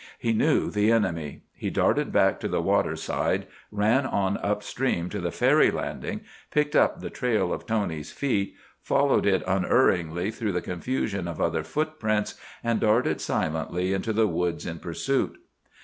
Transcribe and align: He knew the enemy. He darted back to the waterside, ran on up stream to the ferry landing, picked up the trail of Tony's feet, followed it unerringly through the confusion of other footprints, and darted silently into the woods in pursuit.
He 0.17 0.33
knew 0.33 0.71
the 0.71 0.91
enemy. 0.91 1.43
He 1.53 1.69
darted 1.69 2.11
back 2.11 2.39
to 2.39 2.47
the 2.47 2.59
waterside, 2.63 3.45
ran 3.71 4.07
on 4.07 4.37
up 4.39 4.63
stream 4.63 5.09
to 5.09 5.21
the 5.21 5.29
ferry 5.29 5.69
landing, 5.69 6.21
picked 6.49 6.75
up 6.75 7.01
the 7.01 7.11
trail 7.11 7.53
of 7.53 7.67
Tony's 7.67 8.11
feet, 8.11 8.55
followed 8.81 9.27
it 9.27 9.43
unerringly 9.45 10.31
through 10.31 10.53
the 10.53 10.59
confusion 10.61 11.27
of 11.27 11.39
other 11.39 11.61
footprints, 11.63 12.33
and 12.63 12.79
darted 12.79 13.21
silently 13.21 13.93
into 13.93 14.11
the 14.11 14.25
woods 14.27 14.65
in 14.65 14.79
pursuit. 14.79 15.37